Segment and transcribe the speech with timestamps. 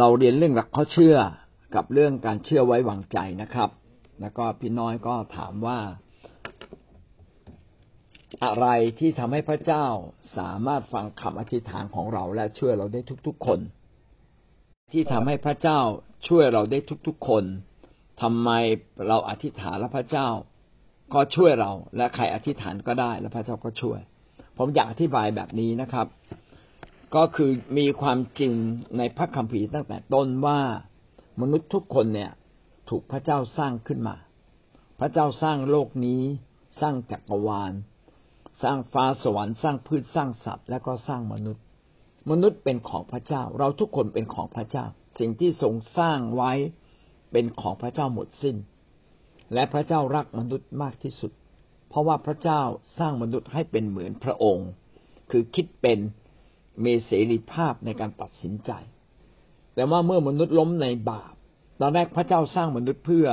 [0.00, 1.16] เราเรียนเรื่องหลักข้อเชื่อ
[1.74, 3.70] กับเรื่องการเชื่อไว้วางใจนะครับ
[4.20, 5.78] แล้วก็พี่น้อยก็ถามว่า
[8.44, 8.66] อะไร
[8.98, 9.86] ที่ทำให้พระเจ้า
[10.38, 13.60] สามารถฟังคำอธิษฐานของเราและช่วยเราได้ทุกๆคน
[14.92, 15.78] ที่ทำให้พระเจ้า
[16.28, 17.44] ช่วยเราได้ทุกๆคน
[18.22, 18.50] ทำไม
[19.08, 20.28] เราอธิษฐานแล้วพระเจ้า
[21.14, 24.00] ก็ช่วยเราและใครอธิษฐานก็ได้ แล้วพระเจ้าก็ช่วย
[24.58, 26.06] ผมอยากอธิบายแบบนี้นะครับ
[27.14, 28.52] ก็คือมีความจริง
[28.98, 30.60] ในพระคัมภีร์ตั้งแต่ต้นว่า
[31.40, 32.32] มนุษย์ทุกคนเนี่ย
[32.88, 34.16] ถูกพระเจ้าสร้างขึ้นมา
[35.00, 36.22] พระเจ้าสร้างโลกนี้
[36.80, 37.72] สร้างจักรวาล
[38.62, 41.64] สร้างฟ้าสวรรค์สร้างพืชสร้างสัตว์ และก็สร้างมนุษย์
[42.30, 44.84] มนุษย์เป็นของพระเจ้า เราทุกคนเป็นของพระเจ้า
[45.18, 46.52] สิ่งที่ทรงสร้างไว้
[47.32, 48.56] เป็นของพระเจ้าหมดสิ้น
[49.54, 51.32] และพระเจ้ารักมนุษย์มากที่สุด
[51.88, 52.60] เพราะว่าพระเจ้า
[52.98, 54.68] สร้างมนุษย์ให้เป็นเหมือนพระองค์
[55.30, 55.98] คือคิดเป็น
[56.84, 58.70] มีเสรีภาพในการตัดสินใจ
[59.74, 61.34] แต่ว่าเมื่อมนุษย์ล้มในบาป
[61.80, 63.26] ตอนแรกพระเจ้าสร้างมนุษย์เพื่อ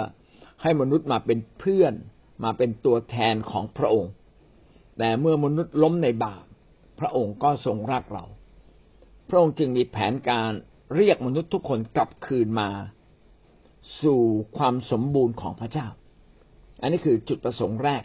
[0.62, 1.94] ให้มนุษย์มาเป็นเพื่อน
[2.44, 4.12] มาเป็นตัวแทนของพระองค์
[4.98, 6.46] แต่เมื่อมนุษย์ล้มในบาป
[7.00, 8.26] พระองค์ก็ทรงรักเรา
[9.30, 10.52] พระองค์จึงมีแผนการ
[10.96, 12.70] เรียกมนุษย์ทุกคนกลับคืนมา
[14.04, 14.22] สู่
[14.58, 15.88] ความสมบูรณ์ของพระเจ้า
[16.82, 18.04] อันนี้คือจุดประสงค์แรก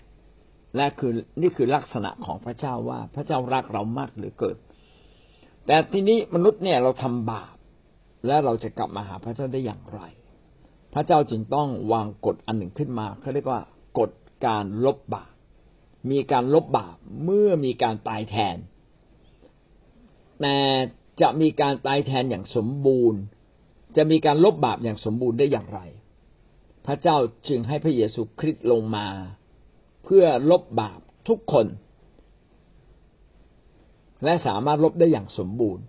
[0.76, 4.56] และคือนี่คือลักษณะของพระเจ้าว่าพระเจ้ารักเรามากหรือเกิด
[5.66, 7.54] แต่ทีนี้มนุษย์เนี่ยเราทำบาป
[8.26, 10.00] และเราจะกลับมาหาพระเจ้าได้อย่างไร
[10.94, 13.60] พระเจ้าจึงต้องวางกฎอันหนึ่งขึ้นมาเขาเรียกว่า
[13.98, 14.10] กฎ
[14.46, 15.32] การลบบาป
[16.10, 18.56] มีการลบบาปเมื่อมีการตายแทน
[20.40, 20.56] แต่
[21.20, 23.20] จะมีการตายแทนอย่างสมบูรณ์
[23.96, 25.80] จะมีการลบบาปอย่างสมบูรณ์ได้อย่างไร
[26.86, 27.16] พระเจ้า
[27.48, 29.06] จึงให้พระเยซูคริสต์ลงมา
[30.04, 31.66] เพื่อลบบาปทุกคน
[34.24, 35.84] และสามารถลบได้อย่างสมบูรณ์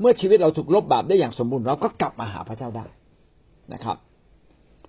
[0.00, 2.86] เมื่อชีวิตเราถูกลบบาปได้อย่างสมบูรณ์เราก็กลับมาหาพระเจ้าได้
[3.72, 3.96] นะครับ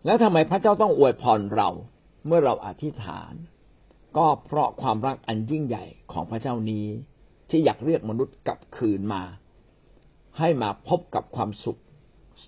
[0.06, 1.70] แล้วทำไมพระเจ้าต้องอวยพรเรา
[2.28, 3.34] เมื่อเราอธิษฐาน
[4.18, 6.86] ก็เพราะความรักอันยิ่งใหญ่ของพระเจ้านี้
[7.50, 9.24] ที่อยากเรียกมนุษย์กลับคืนมา
[10.40, 11.80] ให้มาพบกับความสุข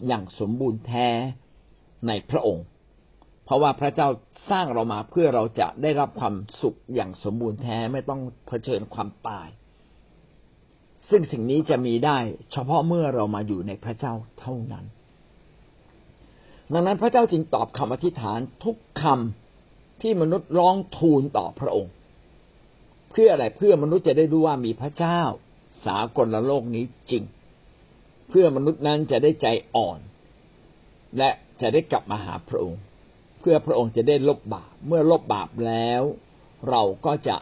[0.07, 1.07] อย่างสมบูรณ์แท้
[2.07, 2.65] ในพระองค์
[3.45, 4.07] เพราะว่าพระเจ้า
[4.49, 9.47] สร้างเรามาเพื่อเราจะได้รับความสุขอย่างสมบูรณ์แท้ไม่ต้องเผชิญความตาย
[11.09, 12.17] ซึ่งสิ่งนี้จะมีได้
[12.51, 14.85] เฉพาะเมื่อเรามาอยู่ในพระเจ้าเท่านั้น
[16.73, 21.93] ดังนั้นพระเจ้าจึงตอบคำอธิษฐานทุกคำที่มนุษย์ร้องทูลต่อพระองค์
[23.11, 25.21] เพื่ออะไรเพื่อมนุษย์จะได้รู้ว่ามีพระเจ้า
[25.85, 27.23] สากลโลกนี้จริง
[28.29, 29.99] เพื่อมนุษย์นั้นจะได้ใจอ่อน
[31.17, 31.29] และ
[31.61, 32.79] จะได้กลับมาหาพระองค์
[33.39, 36.01] เพื่อพระองค์จะได้ลบบาปเมื่อลบบาปแล้ว
[36.69, 37.37] เราก็จะ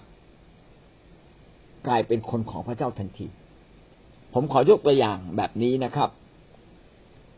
[1.88, 3.28] กลายเป็นคนของพระเจ้าทันที
[4.38, 6.10] ผมขอยกตัวอย่างแบบนี้นะครับ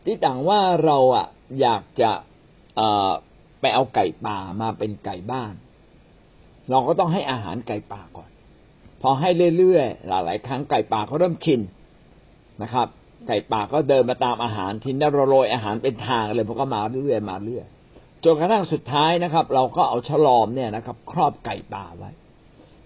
[0.06, 1.28] ที่ต่างว่าเราอะ
[1.62, 2.12] อยากจะ
[3.62, 5.54] ไปเอาไก่ป่ามาเป็นไก่บ้าน
[6.70, 8.30] เราก็ต้องให้อาหารไก่ป่าก่อน
[9.02, 11.62] พอให้เรื่อยๆหลายๆครั้งไก่ป่าเขาเริ่มชิน
[12.62, 12.88] นะครับ
[13.28, 17.66] ไก่ป่าก็เดินมาตามอาหารทีนี้เราโรยอาหารเป็นทางเลยพวกก็มาเรื่อยๆมาเรื่อย
[18.24, 22.12] จนกระทั่งสุดท้ายนะครับ เราก็เอาฉลอมเนี่ยนะครับ ครอบไก่ป่าไว้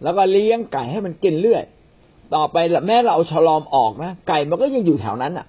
[0.03, 1.63] แล้วก็เลี้ยงไก่ให้มันกินเรื่อย
[2.35, 5.47] ต่อไปแม้เราฉลอมออกนะไก่มันก็ยังอยู่แถวนั้นอะ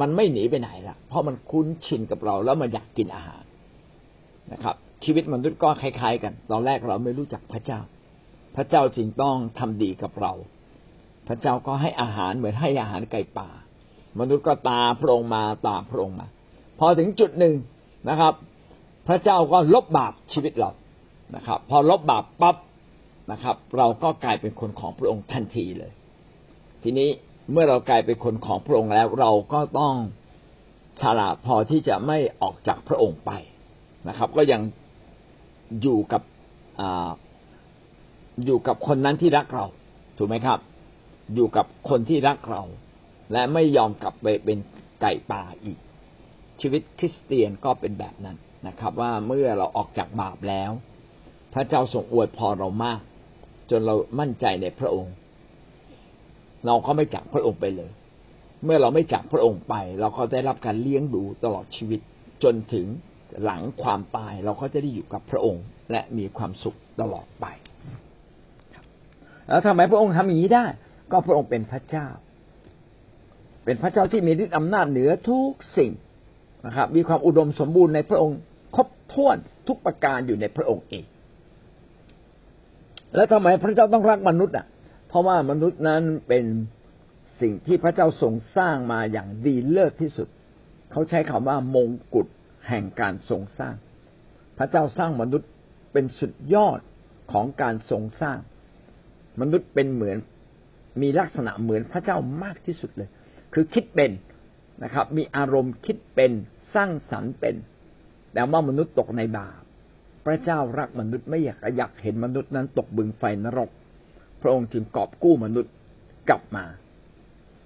[0.00, 3.42] มันไม่หนีไปไหนละเพราะมันคุ้นชินกับเราแล้วมันอยากกินอาหาร
[4.52, 7.80] นะครับ ชีวิตมนุษย์ก็คล้าย ๆ กัน ตอนแรกเราไม่รู้จักพระเจ้า
[8.56, 10.32] พระเจ้าจึงต้องทำดีกับเรา
[11.28, 13.48] พระเจ้าก็ให้อาหารเหมือนให้อาหารไก่ป่า
[14.20, 16.26] มนุษย์ก็ตาพระองค์มาตาพระองค์มา
[16.78, 17.54] พอถึงจุดหนึ่ง
[18.08, 18.34] นะครับ
[19.08, 20.70] พระเจ้าก็ลบบาปชีวิตเรา
[21.36, 22.56] นะครับ พอลบบาปปั๊บ
[23.32, 25.92] นะครับ เราก็กลายเป็นคนของพระองค์ทันทีเลย
[26.82, 27.08] ทีนี้
[27.52, 29.94] เมื่อเรากลายเป็นคนของพระองค์แล้ว เราก็ต้อง
[31.00, 33.30] ฉลาดพอที่จะไม่ออกจากพระองค์ไป
[34.08, 34.60] นะครับ ก็ยัง
[35.82, 36.22] อยู่กับ
[36.80, 36.82] อ
[38.44, 39.66] อยู่กับคนนั้นที่รักเรา
[40.16, 40.58] ถูกไหมครับ
[41.34, 42.62] อยู่กับคนที่รักเรา
[43.32, 44.58] และไม่ยอมกลับไปเป็น
[45.00, 45.78] ไก่ป่าอีก
[46.60, 48.36] ชีวิตคริสเตียนก็เป็นแบบนั้น
[48.66, 50.70] นะครับ ว่าเมื่อเราออกจากบาปแล้ว
[51.52, 53.00] พระเจ้าทรงอวยพรเรามาก
[53.70, 55.14] จนเรามั่นใจในพระองค์
[56.66, 57.90] เราก็ไม่จากพระองค์ไปเลย
[58.64, 62.00] เมื่อเราไม่จากพระองค์ไป เราก็ได้รับการเลี้ยงดูตลอดชีวิต
[62.42, 62.86] จนถึง
[63.44, 67.46] หลังความตายเราก็จะได้อยู่กับพระองค์ และมีความสุขตลอดไป
[69.48, 70.66] แล้วทำไมพระองค์ทำอย่างนี้ได้
[71.12, 72.06] ก็พระองค์เป็นพระเจ้า
[73.64, 75.92] เป็นพระเจ้าที่มีฤทธิ์อำนาจเหนือทุกสิ่ง
[76.66, 78.38] นะครับ มีความอุดมสมบูรณ์ในพระองค์
[78.74, 79.36] ครบถ้วน
[79.68, 81.04] ทุกประการอยู่ในพระองค์เอง
[83.14, 84.66] แล้วทำไมพระเจ้าต้องรักมนุษย์อะ
[85.16, 86.44] ราะว่ามนุษย์นั้นเป็น
[87.40, 90.28] สิ่งที่พระเจ้าทรงสร้างมาอย่างดีเลิศที่สุด
[90.92, 92.26] เขาใช้คำว่ามงกุฎ
[92.68, 93.74] แห่งการทรงสร้าง
[94.58, 95.48] พระเจ้าสร้างมนุษย์
[95.92, 96.80] เป็นสุดยอด
[97.32, 98.38] ของการทรงสร้าง
[99.40, 100.16] มนุษย์เป็นเหมือน
[101.02, 103.08] มีลักษณะเหมือนพระเจ้ามากที่สุดเลย
[103.54, 104.10] คือคิดเป็น
[104.84, 106.32] นะครับ มีอารมณ์คิดเป็น
[106.74, 107.54] สร้างสรรค์เป็น
[108.32, 109.60] แต่ว่ามนุษย์ตกในบาป
[110.26, 113.70] พระเจ้ารักมนุษย์ไม่อยากอยากเห็นมนุษย์นั้นตกบึงไฟนรก
[114.46, 115.72] ระองค์จึงกอบกู้มนุษย์
[116.28, 116.64] กลับมา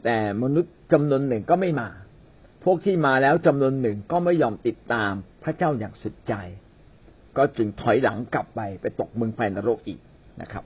[0.05, 1.89] แต่มนุษย์จำนวนหนึ่งก็ไม่มา
[2.65, 5.13] พวกที่มาแล้วจำนวนหนึ่งก็ไม่ยอมติดตาม
[5.43, 6.35] พระเจ้าอย่างสุดใจ
[7.37, 10.01] ก็จึงถอยหลังกลับไปไปตกบึงไฟนรกอีก
[10.41, 10.65] นะครับ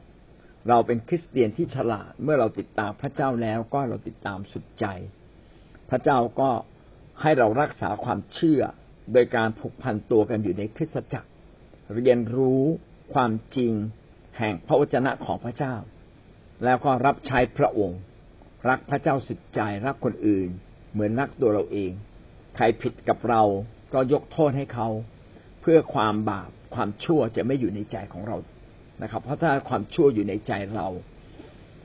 [0.68, 4.86] เราเป็นคริสเตียนที่ฉลาดเมื่อเราติดตามพระเจ้าแล้วก็เราติดตามสุดใจ
[5.90, 6.50] พระเจ้าก็
[7.22, 8.62] ให้เรารักษาความเชื่อ
[9.12, 11.30] โดยการผูกพันตัวกันอยู่ในคริสตจักร
[11.94, 12.62] เรียนรู้
[13.14, 13.72] ความจริง
[14.38, 15.74] แห่งพระวจนะของพระเจ้า
[16.64, 17.98] แล้วก็รับใช้พระองค์
[18.68, 20.48] รักพระเจ้าสุดใจรักคนอื่น
[20.92, 21.90] เหมือนรักตัวเราเอง
[22.56, 23.42] ใครผิดกับเรา
[23.94, 24.88] ก็ยกโทษให้เขา
[25.60, 28.36] เพื่อความบาปความชั่วจะไม่อยู่ในใจของเรา
[29.02, 30.88] นะครับ เพราะถ้าความชั่วอยู่ในใจเรา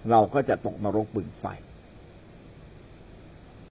[0.10, 1.46] เราก็จะตกนรกบึงไฟ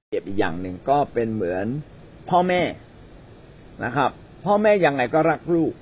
[0.07, 1.67] เปรียบอีกอย่างหนึ่งก็เป็นเหมือน
[2.31, 2.63] พ่อแม่
[3.85, 4.11] นะครับ
[4.45, 5.73] พ่อแม่ยังไงก็รักลูก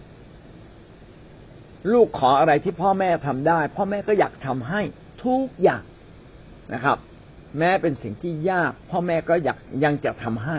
[1.92, 4.82] ลูกขออะไรที่พ่อแม่ทำได้ พ่อแม่ก็อยากทำให้
[5.24, 5.82] ทุกอย่าง
[6.72, 6.98] นะครับ
[7.58, 10.58] แม้เป็นสิ่งที่ยาก พ่อแม่ก็อยากยังจะทำให้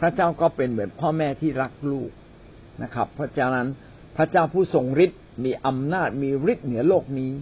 [0.00, 2.10] พระเจ้าก็เป็นเหมือนพ่อแม่ที่รักลูก
[2.82, 3.68] นะครับ เพราะฉะนั้น
[4.16, 7.32] พระเจ้าผู้ทรงฤทธิ์มีอำนาจมีฤทธิ์เหนือโลกนี้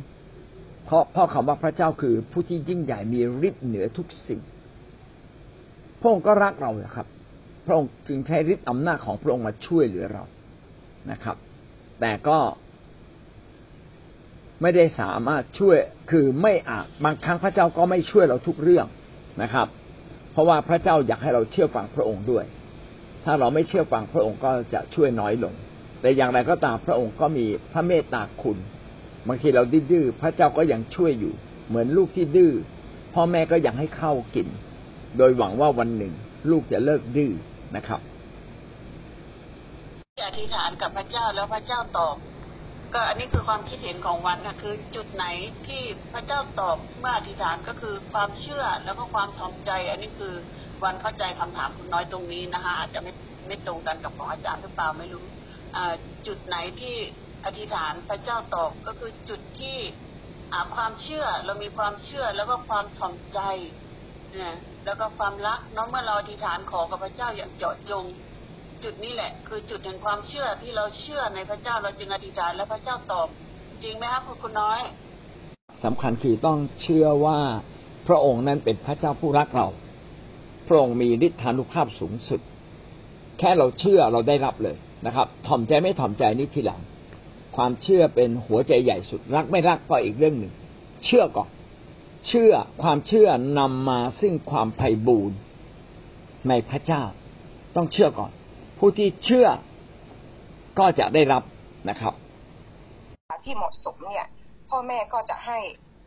[0.85, 4.41] เพราะเพราะคำว่าพระเจ้าคือผู้ที่ยิ่งใหญ่มีฤทธิ์เหนือทุกสิ่ง
[6.01, 7.07] พระองค์ก็รักเราแหละครับ
[7.67, 10.25] พระองค์จึงใช้ฤทธิ์อำนาจของพระองค์มาช่วยเหลือเรา
[11.11, 11.37] นะครับ
[12.01, 12.39] แต่ก็
[14.63, 15.77] ไม่ได้สามารถช่วย
[16.11, 18.87] คือไม่อาจบางครั้งพระเจ้าก็ไม่ช่วยเราทุกเรื่อง
[19.43, 19.67] นะครับ
[20.33, 22.45] เพราะว่าพระเจ้าอยากให้เราเชื่อฟังพระองค์ด้วย
[23.25, 25.55] ถ้าเราไม่เชื่อฟังพระองค์ก็จะช่วยน้อยลง
[26.01, 28.59] แต่อย่างไรก็ตามพระองค์ก็มีพระเมตตาคุณ
[29.29, 31.35] บางทีเราดื้อพระเจ้าก็ยังช่วยอยู่
[31.69, 32.53] เหมือนลูกที่ดื้อ
[33.15, 34.49] พ่อแม่ก็ยังให้เข้ากิน
[35.19, 36.13] โดยหวังว่าวันหนึ่ง
[36.51, 37.33] ลูกจะเลิกดื้อ
[37.77, 38.01] นะครับ
[40.27, 42.17] อธิษฐานกับพระเจ้าแล้วพระเจ้าตอบ
[42.95, 45.27] ก็อันนี้คือความคิดเห็นของวันนะคือ จุดไหน
[45.67, 45.83] ที่
[46.13, 50.35] พระเจ้าตอบเมื่ออธิษฐานก็คือความเชื่อแล้วก็ความถ่อมใจ อันนี้คือ
[50.85, 53.13] วันเข้าใจคำถามคุณน้อยตรงนี้นะคะอาจจะไม่
[53.47, 55.25] ไม่ตรงกันกับของอาจารย์หรือเปล่าไม่รู้
[56.27, 56.97] จุดไหนที่
[57.45, 59.79] อธิษฐานพระเจ้าตอบก็คือจุดที่
[60.77, 63.41] ความเชื่อเรามีความเชื่อแล้วก็ความถ่อมใจ
[64.37, 64.55] นี่ย
[64.85, 68.05] แล้วก็ความรักเนาะเมื่อเราอธิษฐานขอกับพระเจ้าอย่างเจาะจง
[68.85, 73.29] จุดนี้แหละ คือจุดแห่งความเชื่อที่เราเชื่อในพระเจ้าเราจึงอธิษฐานและพระเจ้าตอบ
[73.83, 74.81] จริงไหมครับคุณคุณน้อย
[75.85, 77.39] สำคัญคือต้องเชื่อว่า
[78.09, 79.69] พระองค์นั้นเป็นพระเจ้าผู้รักเรา
[80.69, 82.41] พระองค์มีฤทธานุภาพสูงสุด
[83.39, 84.77] แค่เราเชื่อเราได้รับเลย
[85.07, 86.81] นะครับ ถ่อมใจไม่ถ่อมใจนี่ทีหลัง
[87.57, 90.53] ความเชื่อเป็นหัวใจใหญ่สุด รักไม่รักก็อีกเรื่องหนึ่ง
[91.05, 91.49] เชื่อก่อน
[92.29, 92.53] เชื่อ
[92.83, 93.29] ความเชื่อ
[93.59, 95.37] นำมาซึ่งความไพ่บูรณ์
[96.49, 97.03] ในพระเจ้า
[97.77, 98.33] ต้องเชื่อก่อน
[98.87, 99.49] ผู้ที่เชื่อ
[100.79, 101.43] ก็จะได้รับ
[101.91, 102.15] นะครับ
[103.45, 104.27] ที่เหมาะสมเนี่ย
[104.71, 105.59] พ่อแม่ก็จะให้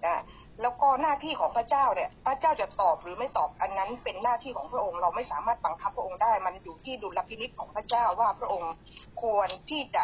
[0.06, 0.22] นะ
[0.62, 8.74] แล้วก็หน้าที่ของพระเจ้าเนี่ย พระเจ้าจะตอบหรือไม่ตอบอันนั้นเป็นหน้าที่ของพระองค์เราไม่สามารถบังคับพระองค์ได้ มันอยู่ที่ดุลพินิจของพระเจ้าว่าพระองค์
[9.22, 10.04] ควรที่จะ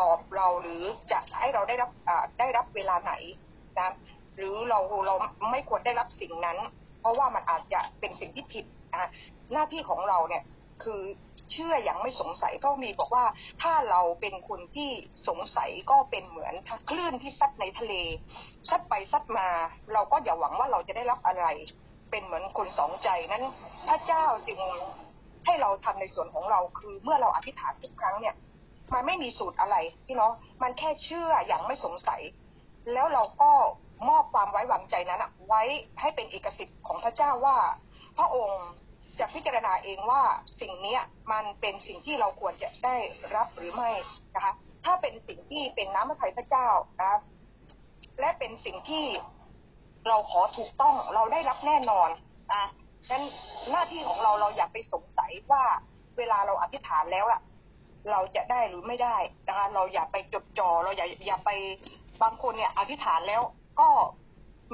[0.00, 1.90] ตอบเราหรือจะให้เราได้รับ
[2.38, 3.12] ได้รับเวลาไหน
[3.78, 3.90] นะ
[4.36, 5.14] หรือเราเรา
[5.50, 6.58] ไม่ควรได้รับสิ่งนั้น
[7.00, 9.10] เพราะว่ามันอาจจะเป็นสิ่งที่ผิดนะ
[9.52, 10.42] หน้าที่ของเราเนี่ย
[10.82, 11.02] คือ
[11.52, 13.24] เชื่ออย่างไม่สงสัยก็มีบอกว่า
[13.62, 14.90] ถ้าเราเป็นคนที่
[15.28, 16.54] สงสัยก็เป็นเหมือน
[16.90, 17.94] คลื่นที่ซัดในทะเล
[18.68, 19.48] ซัดไปซัดมา
[19.92, 21.46] เราก็อย่าหวังว่าเราจะได้รับอะไร
[22.10, 23.44] เป็นเหมือนคนสองใจนั้น
[23.88, 24.60] พระเจ้าจึง
[25.46, 28.34] ให้เราทำในส่วนของเราคือเมื่อเราอธิษฐานทุกครั้งเนี่ย
[28.94, 29.76] มันไม่มีสูตรอะไร
[30.06, 32.20] พี่น้องมันแค่เชื่ออย่างไม่สงสัย
[32.92, 33.50] แล้วเราก็
[34.08, 35.62] มอบความไว้วางใจนั้นไว้
[36.00, 37.56] ให้เป็นเอกสิทธิ์ของพระเจ้าว่า
[38.18, 38.62] พระองค์
[39.18, 40.22] จะพิจารณาเองว่า
[40.60, 41.02] สิ่งเนี้ย
[41.32, 42.96] มันเป็นสิ่งที่เราควรจะได้
[43.34, 43.90] รับหรือไม่
[44.34, 44.52] นะคะ
[44.84, 46.68] ถ้าเป็นสิ่งที่เป็นน้ำพระทัยพระเจ้า
[47.00, 47.20] นะ
[48.20, 49.06] และเป็นสิ่งที่
[50.08, 52.08] เราขอถูกต้องเราได้รับแน่นอน
[52.52, 52.64] นะ
[53.10, 53.24] นั้น
[53.70, 55.64] หน้าที่ของเราเราอย่าไปสงสัยว่า
[56.18, 57.40] เวลาเราอธิษฐานแล้วอะ
[58.10, 59.16] เราจะได้หรือไม่ได้
[59.48, 61.50] นะคะเราอย่าไปจดจ่อเราอย่าอย่าไป
[62.22, 63.42] บางคนเนี่ยอธิษฐานแล้ว
[63.80, 63.88] ก็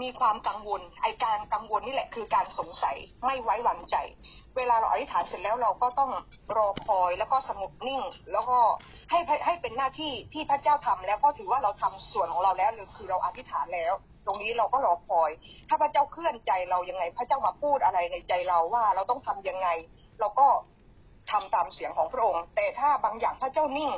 [0.02, 3.96] มีความกังวล ไอการกังวลนี่แหละคือการสงสัยไม่ไว้วางใจ
[4.56, 6.10] เวลาเราอธิษฐานเสร็จแล้วเราก็ต้อง
[6.56, 8.02] รอคอยแล้วก็สงบนิ่ง
[8.32, 8.58] แล้วก็
[9.10, 13.92] ให้ให้เป็นหน้าที่ที่พระเจ้าทำแล้วก็ถือว่าเราทำส่วนของเราแล้วหรือคือเราอธิษฐานแล้ว
[14.26, 15.30] ตรงนี้เราก็รอคอย
[15.68, 19.68] ถ้าพระเจ้าเคลื่อนใจเรายังไง พระเจ้ามาพูดอะไรในใจเราว่าเราต้องทํำยังไง
[20.20, 20.48] เราก็
[21.30, 23.90] ทำตามเสียงของพระองค์ แต่ถ้าบางอย่างพระเจ้านิ่ง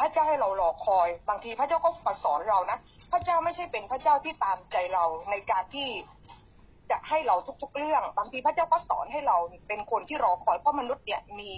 [0.00, 2.78] พระเจ้าให้เรารอคอย บางทีพระเจ้าก็มาสอนเรานะ
[3.14, 5.88] ระเจ้าไม่ใช่เป็นพระเจ้าที่ตามใจเราในการที่
[6.90, 9.36] จะให้เราทุก ๆ เรื่อง บางทีพระเจ้าก็สอนให้เรา
[9.68, 11.50] เป็นคนที่รอคอยเพราะมนุษย์เนี่ยมี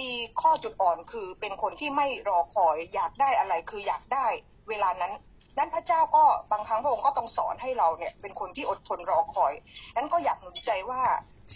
[0.00, 0.10] มี
[0.40, 4.26] ข้อจุดอ่อนคือเป็นคนที่ไม่รอคอย อยากได้อะไรคืออยากได้
[4.68, 5.12] เวลานั้น
[5.58, 9.52] นั้นพระเจ้าก็บางครั้งพระองค์ก็ต้องสอนให้เราเนี่ย เป็นคนที่อดทนรอคอย
[9.96, 11.02] นั้นก็อยากหนุนใจว่า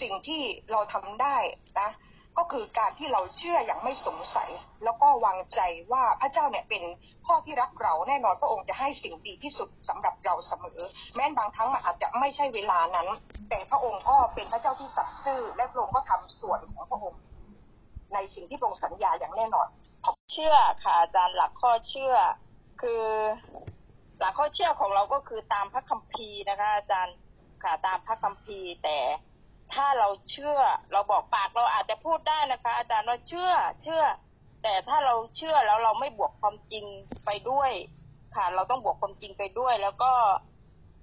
[0.03, 1.37] สิ่งที่เราทำได้
[1.81, 1.91] นะ
[2.39, 4.51] ก็คือการที่เราเชื่ออย่างไม่สงสัย
[4.85, 5.61] แล้วก็วางใจ
[5.93, 6.83] ว่าพระเจ้าเนี่ยเป็น
[7.27, 10.81] พ่อที่รักเราแน่นอนพระองค์จะให้สิ่งดีที่สุดสำหรับเราเสมอ
[11.15, 13.09] แม้นบางครั้งมันอาจจะไม่ใช่เวลานั้น
[13.49, 17.21] แต่พระองค์ก็เป็นพระเจ้าที่สัตย์ซื่อ และพระองค์ก็ทำส่วนของพระองค์
[18.15, 19.69] ในสิ่งที่พระองค์สัญญาอย่างแน่นอน
[20.33, 22.15] เชื่อค่ะอาจารย์หลักข้อเชื่อ
[22.83, 23.05] คือ
[24.19, 27.17] หลักข้อเชื่อของเราก็คือตามพระคัมภีร์นะคะ อาจารย์
[27.63, 28.99] ค่ะตามพระคัมภีร์แต่
[29.75, 30.59] ถ้าเราเชื่อ
[30.93, 33.53] เราบอกปากเราอาจจะพูดได้นะคะ อาจารย์เราเชื่อ
[33.83, 34.03] เชื่อ
[34.63, 36.85] แต่ถ้าเราเชื่อแล้วเราไม่บวกความจริง
[37.25, 37.73] ไปด้วย
[38.35, 40.13] ค่ะ เราต้องบวกความจริงไปด้วย แล้วก็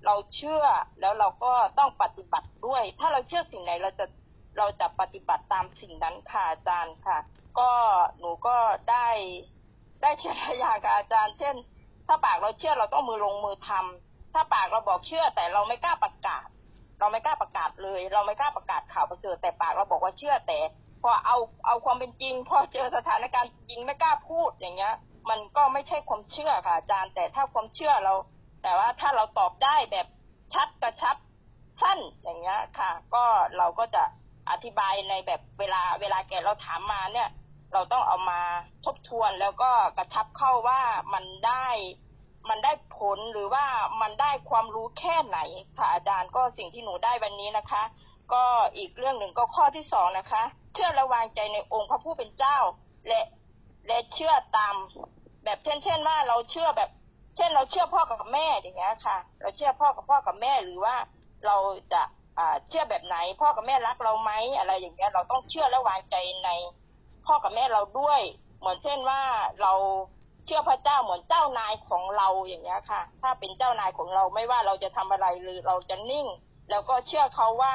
[0.05, 0.63] เราเชื่อ
[0.99, 4.05] แล้วเราก็ต้องปฏิบัติด้วย ถ้าเราเชื่อสิ่งไหนเราจะ
[4.57, 7.17] เราจะปฏิบัติตามสิ่งนั้นค่ะอาจารย์ค่ะ
[7.59, 7.71] ก็
[8.19, 8.57] หนูก็
[8.91, 9.07] ได้
[10.01, 11.55] ได้เชื่อหลายางค่ะอาจารย์ เช่น
[12.07, 16.47] ถ้าปากเราเชื่อเราต้องมือลงมือทำถ้าปากเราบอกเชื่อแต่เราไม่กล้าประกาศ
[16.99, 20.59] เราไม่กล้าประกาศเลย เราไม่กล้าประกาศข่าวประเสริฐแต่ปากเราบอกว่าเชื่อแต่
[21.03, 24.93] พอเอาเอาความเป็นจริง พอเจอสถานการณ์จริงไม่กล้าพูดอย่างเงี้ย
[25.29, 28.13] มันก็ไม่ใช่ความเชื่อค่ะอาจารย์ แต่ถ้าความเชื่อเรา
[28.63, 30.07] แต่ว่าถ้าเราตอบได้แบบ
[30.53, 31.15] ชัดกระชับ
[31.81, 33.25] สั้นอย่างเงี้ยค่ะ ก็
[33.57, 34.03] เราก็จะ
[34.51, 37.29] อธิบายในแบบเวลาเวลาแกเราถามมาเนี่ย
[37.73, 38.41] เราต้องเอามา
[38.85, 40.81] ทบทวนแล้วก็กระชับเข้าว่า
[41.13, 41.67] มันได้
[42.49, 43.65] มันได้ผลหรือว่า
[44.01, 45.39] มันได้ความรู้แค่ไหน
[45.77, 47.83] ค่ะอาจารย์ก็สิ่งที่หนูได้วันนี้นะคะ
[48.33, 48.43] ก็
[48.77, 50.43] อีกเรื่องหนึ่งก็ข้อที่สองนะคะ
[50.73, 52.57] เชื่อและวางใจในองค์พระผู้เป็นเจ้า
[53.07, 53.25] และ
[53.87, 54.75] และเชื่อตาม
[55.43, 56.89] แบบเช่น เช่นว่าเราเชื่อแบบ
[57.35, 60.95] เช่นเราเชื่อพ่อกับแม่อย่างเงี้ยค่ะ เราเชื่อพ่อกับพ่อกับแม่หรือว่า
[61.45, 61.57] เรา
[61.93, 62.01] จะ
[62.67, 66.15] เชื่อแบบไหน พ่อกับแม่รักเราไหมอะไรอย่างเงี้ยเราต้องเชื่อและวางใจ
[66.45, 66.49] ใน
[67.25, 68.21] พ่อกับแม่เราด้วย
[68.59, 69.21] เหมือนเช่นว่า
[69.61, 69.73] เรา
[70.45, 76.27] เชื่อพระเจ้าเหมือนเจ้านายของเราอย่างเงี้ยค่ะ ถ้าเป็นเจ้านายของเราไม่ว่าเราจะทำอะไรหรือเราจะนิ่ง
[76.69, 77.73] แล้วก็เชื่อเขาว่า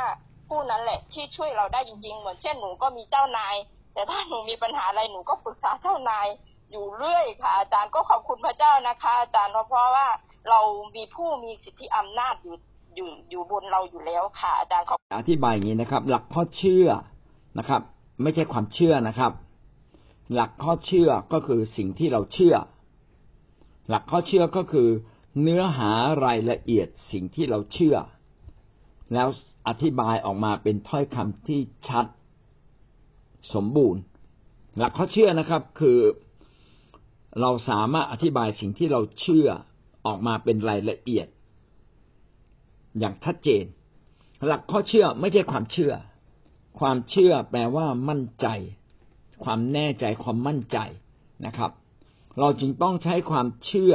[0.49, 3.55] ผู้นั้นแหละ ที่ช่วยเราได้จริง ๆ เหมือนเช่นหนูก็มีเจ้านาย
[3.95, 6.27] แต่ถ้าหนูมีปัญหาอะไรหนูก็ปรึกษาเจ้านาย
[6.71, 10.09] อยู่เรื่อยค่ะ อาจารย์ก็ขอบคุณพระเจ้านะคะ อาจารย์เพราะว่า
[10.51, 10.61] เรา
[10.97, 12.57] มีผู้มีสิทธิอำนาจอยู่
[12.97, 16.89] อยู่อยู่บนเราอยู่แล้วค่ะ อาจารย์ขอบอธิบายอย่างนี้นะครับ หลักข้อเชื่อ
[17.59, 17.81] นะครับ
[18.23, 19.33] ไม่ใช่ความเชื่อนะครับ
[20.33, 22.57] หลักข้อเชื่อก็คือสิ่งที่เราเชื่อ
[23.89, 24.89] หลักข้อเชื่อก็คือ
[25.43, 25.91] เนื้อหา
[26.25, 27.97] รายละเอียดสิ่งที่เราเชื่อ
[29.13, 29.29] แล้ว
[29.69, 32.07] อธิบายออกมาเป็นถ้อยคำที่ชัด
[33.55, 34.03] สมบูรณ์
[34.79, 35.99] หลักข้อเชื่อนะครับคือ
[37.41, 39.49] เราสามารถอธิบายสิ่งที่เราเชื่อ
[40.07, 41.29] ออกมาเป็นรายละเอียด
[42.99, 43.65] อย่างชัดเจน
[44.47, 45.93] หลักข้อเชื่อไม่ใช่ความเชื่อ
[46.81, 48.47] ความเชื่อแปลว่ามั่นใจ
[49.45, 50.79] ความแน่ใจความมั่นใจ
[51.47, 51.71] นะครับ
[52.39, 53.95] เราจึงต้องใช้ความเชื่อ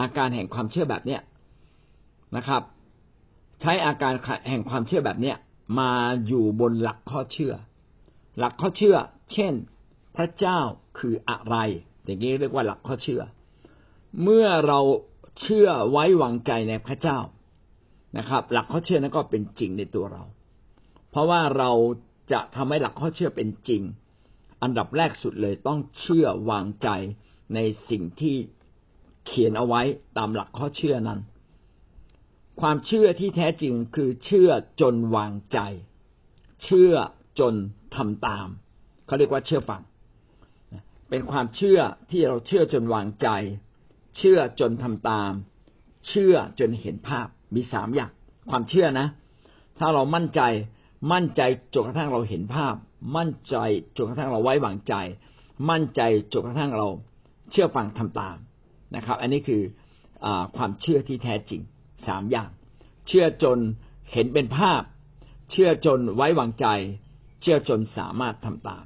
[0.00, 1.20] อาการแห่งความเชื่อแบบเนี้ย
[2.36, 2.62] นะครับ
[3.60, 4.12] ใช้อาการ
[4.48, 5.36] แห่งความเชื่อแบบเนี้ย
[5.78, 5.92] มา
[6.26, 7.54] อยู่บนหลักข้อเชื่อ
[8.38, 8.96] หลักข้อเชื่อ
[9.32, 9.52] เช่น
[10.16, 10.58] พระเจ้า
[10.98, 11.56] คืออะไร
[12.04, 13.22] อย่างนี้เรียกว่าหลักข้อเชื่อ
[14.22, 14.80] เมื่อเรา
[15.40, 17.18] เชื่อไว้วางใจในพระเจ้า
[18.18, 20.22] นะครับ หลักข้อเชื่อนั้นก็เป็นจริงในตัวเรา
[21.10, 21.70] เพราะว่าเรา
[22.32, 23.82] จะทำให้หลักข้อเชื่อเป็นจริง
[24.62, 26.88] อันดับแรกสุดเลยต้องเชื่อวางใจ
[27.54, 27.58] ใน
[27.90, 28.36] สิ่งที่
[29.26, 29.82] เขียนเอาไว้
[30.18, 31.20] ตามหลักข้อเชื่อนั้น
[32.60, 35.58] ความเชื่อที่แท้จริงคือเชื่อจนวางใจ
[36.64, 36.92] เชื่อ
[37.40, 37.54] จน
[37.96, 38.48] ทำตาม
[39.06, 39.82] เขาเรียกว่าเชื่อฟัง
[41.08, 41.80] เป็นความเชื่อ
[42.10, 43.28] ที่เราเชื่อจนวางใจ
[44.18, 45.32] เชื่อจนทำตาม
[46.08, 48.12] เชื่อจนเห็นภาพมีสามอย่าง
[48.50, 49.06] ความเชื่อนะ
[49.78, 50.40] ถ้าเรามั่นใจ
[51.12, 51.42] มั่นใจ
[51.74, 52.74] จนกระทั่งเราเห็นภาพ
[53.16, 53.56] มั่นใจ
[53.96, 54.94] จนกระทั่งเราไว้วางใจ
[55.70, 56.02] มั่นใจ
[56.32, 56.88] จนกระทั่งเรา
[57.50, 58.36] เชื่อฟังทำตาม
[58.96, 59.62] นะครับ อันนี้คือ
[60.24, 60.26] อ
[60.56, 61.60] ความเชื่อที่แท้จริง
[62.06, 62.50] สามอย่าง
[63.08, 63.58] เชื่อจน
[64.12, 64.82] เห็นเป็นภาพ
[65.50, 66.66] เชื่อจนไว้วางใจ
[67.42, 68.84] เชื่อจนสามารถทำตาม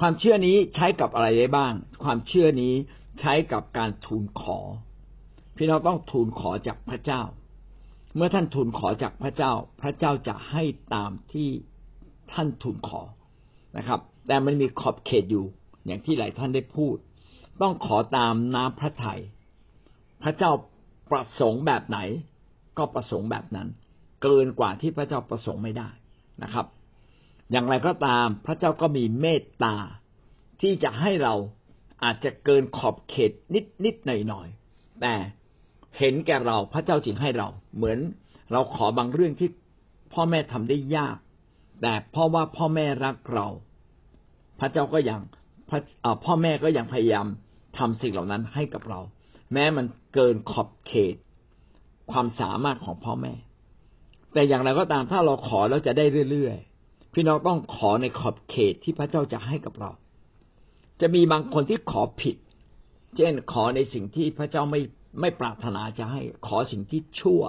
[0.00, 1.72] ความเชื่อนี้ใช้กับอะไรได้บ้าง
[2.04, 2.74] ความเชื่อนี้
[3.20, 4.58] ใช้กับการทูลขอ
[5.56, 7.22] พี่น้องต้องทูลขอจากพระเจ้า
[8.16, 9.52] เมื่อท่านทูลขอจากพระเจ้า
[9.82, 10.62] พระเจ้าจะให้
[10.94, 11.48] ตามที่
[12.32, 13.02] ท่านทูลขอ
[13.76, 15.44] นะครับ แต่มันมีขอบเขตอยู่
[15.86, 16.96] อย่างที่หลายท่านได้พูด
[17.62, 19.20] ต้องขอตามน้ำพระทยัย
[20.22, 20.52] พระเจ้า
[21.10, 21.98] ประสงค์แบบไหน
[22.78, 23.68] ก็ประสงค์แบบนั้น
[24.22, 25.88] เกินกว่าที่พระเจ้าประสงค์ไม่ได้
[26.42, 26.66] นะครับ
[27.50, 29.76] อย่างไรก็ตามพระเจ้าก็มีเมตตา
[30.60, 31.34] ที่จะให้เรา
[32.04, 34.48] อาจจะเกินขอบเขตนิดนิดหน่อยหน่อย
[35.00, 35.14] แต่
[35.98, 37.98] เห็นแก่เราพระเจ้าจึงให้เรา เหมือน
[38.52, 39.48] เราขอบางเรื่องที่
[40.12, 41.16] พ่อแม่ทำได้ยาก
[41.82, 43.46] แต่เพราะว่าพ่อแม่รักเรา
[44.60, 45.20] พระเจ้าก็ยัง
[46.24, 47.26] พ่อแม่ก็ยังพยายาม
[47.78, 49.00] ทำสิ่งเหล่านั้นให้กับเรา
[49.52, 51.16] แม้มันเกินขอบเขต
[52.12, 53.34] ความสามารถของพ่อแม่
[54.32, 59.90] แต่อย่างไรก็ตามถ้าเราขอแล้วจะได้เรื่อยๆพี่น้องต้องขอในขอบเขตที่พระเจ้าจะให้กับเรา
[61.00, 62.36] จะมีบางคนที่ขอผิด
[63.16, 64.80] เช่นขอในสิ่งที่พระเจ้าไม่
[65.20, 67.42] ไม่ปรารถนาจะให้ขอสิ่งที่ชั่ว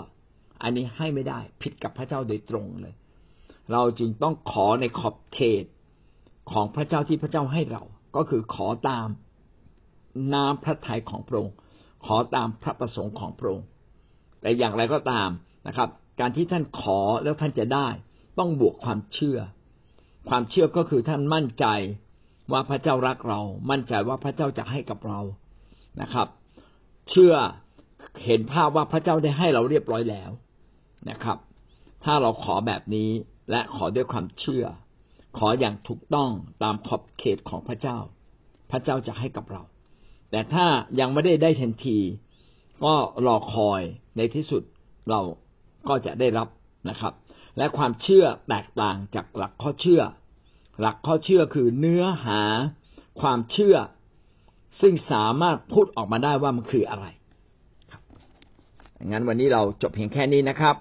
[0.61, 2.95] อันนี้ให้ไม่ได้ผิดกับพระเจ้าโดยตรงเลย
[3.71, 5.65] เราจึงต้องขอในขอบเขต
[6.51, 7.83] ของพระเจ้าที่พระเจ้าให้เรา
[8.15, 9.07] ก็คือขอตาม
[10.33, 11.55] น้ำพระทัยของพระองค์
[12.05, 13.65] ขอตามพระประสงค์ของพระองค์
[14.41, 15.29] แต่อย่างไรก็ตาม
[15.67, 15.89] นะครับ
[16.19, 17.87] การที่ท่านขอแล้วท่านจะได้
[18.39, 19.39] ต้องบวกความเชื่อ
[20.29, 21.65] ความเชื่อก็คือท่านมั่นใจ
[22.51, 25.19] ว่าพระเจ้ารักเรา มั่นใจว่าพระเจ้าจะให้กับเรา
[26.01, 26.27] นะครับ
[27.11, 27.33] เชื่อ
[28.25, 30.31] เห็นภาพว่าพระเจ้าได้ให้เราเรียบร้อยแล้ว
[31.09, 31.37] นะครับ
[32.03, 33.09] ถ้าเราขอแบบนี้
[33.51, 34.65] และขอด้วยความเชื่อ
[35.37, 36.29] ขออย่างถูกต้อง
[36.63, 37.97] ตามขอบเขตของพระเจ้า
[38.71, 39.61] พระเจ้าจะให้กับเรา
[40.31, 40.65] แต่ถ้า
[40.99, 41.97] ยังไม่ได้ได้ทันที
[42.83, 43.81] ก็รอคอย
[44.17, 44.63] ในที่สุด
[45.09, 45.21] เรา
[45.87, 46.47] ก็จะได้รับ
[46.89, 47.13] นะครับ
[47.57, 50.01] และความเชื่อแตกต่างจากหลักข้อเชื่อ
[50.79, 52.41] หลักข้อเชื่อคือเนื้อหา
[53.21, 53.75] ความเชื่อ
[54.79, 57.05] ซึ่งสามารถพูดออกมาได้ว่ามันคืออะไร
[57.91, 58.01] ครับ
[59.05, 60.75] งั้นวันนี้เราจบเพียงแค่นี้นะครับ